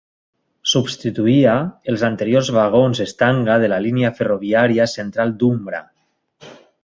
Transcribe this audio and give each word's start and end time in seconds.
Substituïa 0.69 1.51
els 1.93 2.05
anteriors 2.07 2.49
vagons 2.55 3.01
Stanga 3.13 3.59
de 3.65 3.69
la 3.75 3.79
línia 3.87 4.13
ferroviària 4.21 4.91
central 4.97 5.35
d'Umbra. 5.43 5.83